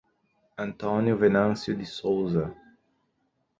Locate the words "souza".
1.85-2.51